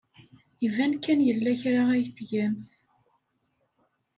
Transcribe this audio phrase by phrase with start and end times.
[0.65, 2.67] Iban kan yella kra ay tgamt.